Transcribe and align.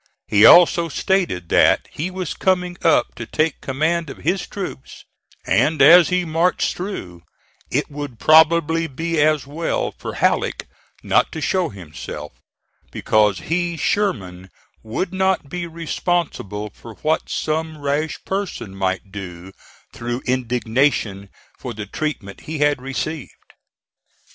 He 0.27 0.47
also 0.47 0.89
stated 0.89 1.49
that 1.49 1.87
he 1.91 2.09
was 2.09 2.33
coming 2.33 2.75
up 2.81 3.13
to 3.13 3.27
take 3.27 3.61
command 3.61 4.09
of 4.09 4.17
his 4.17 4.47
troops, 4.47 5.05
and 5.45 5.79
as 5.79 6.09
he 6.09 6.25
marched 6.25 6.75
through 6.75 7.21
it 7.69 7.87
would 7.91 8.17
probably 8.17 8.87
be 8.87 9.21
as 9.21 9.45
well 9.45 9.91
for 9.91 10.13
Halleck 10.15 10.67
not 11.03 11.31
to 11.33 11.39
show 11.39 11.69
himself, 11.69 12.31
because 12.91 13.41
he 13.41 13.77
(Sherman) 13.77 14.49
would 14.81 15.13
not 15.13 15.49
be 15.49 15.67
responsible 15.67 16.71
for 16.73 16.95
what 17.03 17.29
some 17.29 17.77
rash 17.79 18.17
person 18.25 18.73
might 18.75 19.11
do 19.11 19.51
through 19.93 20.23
indignation 20.25 21.29
for 21.59 21.75
the 21.75 21.85
treatment 21.85 22.41
he 22.49 22.57
had 22.57 22.81
received. 22.81 23.35